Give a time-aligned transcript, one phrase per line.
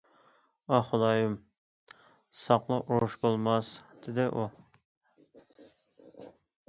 [0.75, 1.35] -ئاھ، خۇدايىم
[2.45, 3.73] ساقلا، ئۇرۇش بولماس...-
[4.07, 4.51] دېدى ئۇ.